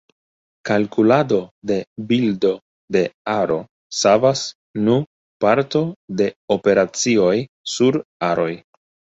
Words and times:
Kalkulado 0.67 1.37
de 1.71 1.75
bildo 2.11 2.53
de 2.97 3.03
aro 3.35 3.59
savas 3.99 4.43
nu 4.87 4.97
parto 5.47 5.85
de 6.23 6.31
operacioj 6.57 7.39
sur 7.77 8.03
aroj. 8.33 8.53